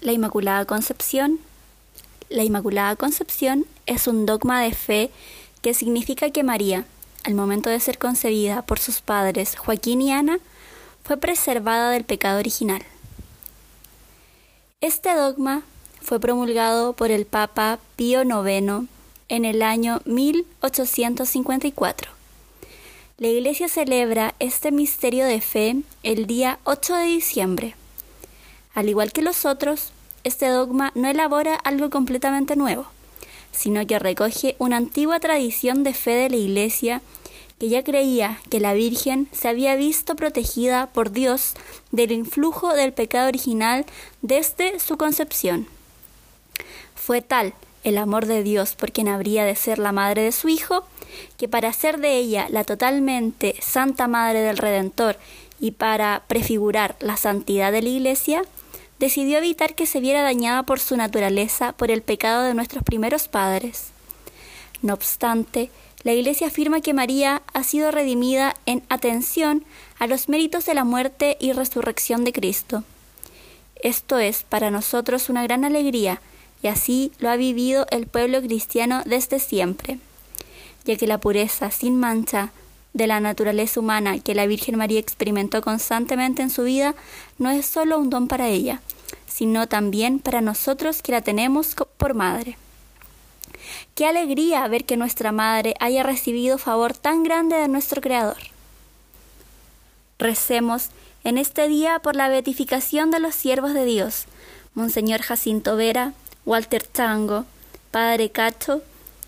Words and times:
la 0.00 0.12
Inmaculada 0.12 0.64
Concepción? 0.66 1.40
La 2.28 2.44
Inmaculada 2.44 2.94
Concepción 2.94 3.66
es 3.86 4.06
un 4.06 4.24
dogma 4.24 4.62
de 4.62 4.72
fe 4.72 5.10
que 5.62 5.74
significa 5.74 6.30
que 6.30 6.44
María, 6.44 6.84
al 7.24 7.34
momento 7.34 7.68
de 7.68 7.80
ser 7.80 7.98
concebida 7.98 8.62
por 8.62 8.78
sus 8.78 9.00
padres 9.00 9.56
Joaquín 9.56 10.00
y 10.00 10.12
Ana, 10.12 10.38
fue 11.02 11.16
preservada 11.16 11.90
del 11.90 12.04
pecado 12.04 12.38
original. 12.38 12.84
Este 14.80 15.12
dogma 15.12 15.62
fue 16.00 16.20
promulgado 16.20 16.92
por 16.92 17.10
el 17.10 17.26
Papa 17.26 17.80
Pío 17.96 18.22
IX 18.22 18.86
en 19.28 19.44
el 19.44 19.62
año 19.62 20.02
1854. 20.04 22.12
La 23.18 23.26
Iglesia 23.26 23.66
celebra 23.66 24.36
este 24.38 24.70
misterio 24.70 25.26
de 25.26 25.40
fe 25.40 25.82
el 26.04 26.28
día 26.28 26.60
8 26.62 26.94
de 26.94 27.04
diciembre. 27.06 27.74
Al 28.74 28.88
igual 28.88 29.12
que 29.12 29.22
los 29.22 29.44
otros, 29.44 29.92
este 30.24 30.48
dogma 30.48 30.92
no 30.94 31.08
elabora 31.08 31.54
algo 31.56 31.90
completamente 31.90 32.56
nuevo, 32.56 32.86
sino 33.52 33.86
que 33.86 33.98
recoge 33.98 34.56
una 34.58 34.76
antigua 34.78 35.20
tradición 35.20 35.84
de 35.84 35.94
fe 35.94 36.12
de 36.12 36.30
la 36.30 36.36
Iglesia 36.36 37.02
que 37.58 37.68
ya 37.68 37.84
creía 37.84 38.40
que 38.50 38.58
la 38.58 38.74
Virgen 38.74 39.28
se 39.30 39.48
había 39.48 39.76
visto 39.76 40.16
protegida 40.16 40.88
por 40.88 41.12
Dios 41.12 41.54
del 41.92 42.10
influjo 42.10 42.74
del 42.74 42.92
pecado 42.92 43.28
original 43.28 43.86
desde 44.20 44.80
su 44.80 44.96
concepción. 44.96 45.68
Fue 46.94 47.20
tal 47.20 47.54
el 47.84 47.98
amor 47.98 48.26
de 48.26 48.42
Dios 48.42 48.74
por 48.74 48.90
quien 48.90 49.08
habría 49.08 49.44
de 49.44 49.54
ser 49.54 49.78
la 49.78 49.92
madre 49.92 50.22
de 50.22 50.32
su 50.32 50.48
Hijo, 50.48 50.84
que 51.36 51.48
para 51.48 51.68
hacer 51.68 51.98
de 51.98 52.16
ella 52.16 52.46
la 52.48 52.64
totalmente 52.64 53.54
Santa 53.60 54.08
Madre 54.08 54.40
del 54.40 54.56
Redentor 54.56 55.16
y 55.60 55.72
para 55.72 56.24
prefigurar 56.26 56.96
la 57.00 57.16
santidad 57.16 57.70
de 57.70 57.82
la 57.82 57.88
Iglesia, 57.88 58.42
decidió 59.02 59.38
evitar 59.38 59.74
que 59.74 59.84
se 59.84 59.98
viera 59.98 60.22
dañada 60.22 60.62
por 60.62 60.78
su 60.78 60.96
naturaleza 60.96 61.72
por 61.72 61.90
el 61.90 62.02
pecado 62.02 62.44
de 62.44 62.54
nuestros 62.54 62.84
primeros 62.84 63.26
padres. 63.26 63.88
No 64.80 64.94
obstante, 64.94 65.70
la 66.04 66.12
Iglesia 66.12 66.46
afirma 66.46 66.80
que 66.80 66.94
María 66.94 67.42
ha 67.52 67.64
sido 67.64 67.90
redimida 67.90 68.54
en 68.64 68.84
atención 68.88 69.64
a 69.98 70.06
los 70.06 70.28
méritos 70.28 70.66
de 70.66 70.74
la 70.74 70.84
muerte 70.84 71.36
y 71.40 71.50
resurrección 71.52 72.22
de 72.22 72.32
Cristo. 72.32 72.84
Esto 73.74 74.20
es 74.20 74.44
para 74.44 74.70
nosotros 74.70 75.28
una 75.28 75.42
gran 75.42 75.64
alegría, 75.64 76.22
y 76.62 76.68
así 76.68 77.10
lo 77.18 77.28
ha 77.28 77.34
vivido 77.34 77.86
el 77.90 78.06
pueblo 78.06 78.40
cristiano 78.40 79.02
desde 79.04 79.40
siempre, 79.40 79.98
ya 80.84 80.94
que 80.94 81.08
la 81.08 81.18
pureza 81.18 81.72
sin 81.72 81.98
mancha 81.98 82.52
de 82.92 83.06
la 83.06 83.20
naturaleza 83.20 83.80
humana 83.80 84.18
que 84.18 84.34
la 84.34 84.46
Virgen 84.46 84.76
María 84.76 85.00
experimentó 85.00 85.62
constantemente 85.62 86.42
en 86.42 86.50
su 86.50 86.64
vida 86.64 86.94
no 87.38 87.50
es 87.50 87.66
solo 87.66 87.98
un 87.98 88.10
don 88.10 88.28
para 88.28 88.48
ella, 88.48 88.80
sino 89.26 89.66
también 89.66 90.18
para 90.18 90.40
nosotros 90.40 91.02
que 91.02 91.12
la 91.12 91.22
tenemos 91.22 91.74
por 91.96 92.14
madre. 92.14 92.56
Qué 93.94 94.06
alegría 94.06 94.66
ver 94.68 94.84
que 94.84 94.96
nuestra 94.96 95.32
Madre 95.32 95.74
haya 95.80 96.02
recibido 96.02 96.58
favor 96.58 96.94
tan 96.94 97.22
grande 97.22 97.56
de 97.56 97.68
nuestro 97.68 98.00
Creador. 98.00 98.38
Recemos 100.18 100.90
en 101.24 101.38
este 101.38 101.68
día 101.68 101.98
por 102.00 102.16
la 102.16 102.28
beatificación 102.28 103.10
de 103.10 103.20
los 103.20 103.34
siervos 103.34 103.74
de 103.74 103.84
Dios, 103.84 104.26
Monseñor 104.74 105.20
Jacinto 105.22 105.76
Vera, 105.76 106.14
Walter 106.44 106.84
Tango, 106.84 107.44
Padre 107.90 108.30
Cacho 108.30 108.82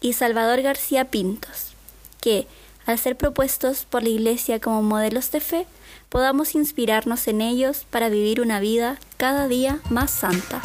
y 0.00 0.14
Salvador 0.14 0.62
García 0.62 1.06
Pintos, 1.06 1.74
que, 2.20 2.46
al 2.86 2.98
ser 2.98 3.16
propuestos 3.16 3.84
por 3.84 4.02
la 4.02 4.08
Iglesia 4.08 4.60
como 4.60 4.82
modelos 4.82 5.30
de 5.32 5.40
fe, 5.40 5.66
podamos 6.08 6.54
inspirarnos 6.54 7.28
en 7.28 7.40
ellos 7.40 7.86
para 7.90 8.08
vivir 8.08 8.40
una 8.40 8.60
vida 8.60 8.98
cada 9.16 9.48
día 9.48 9.80
más 9.90 10.10
santa. 10.10 10.62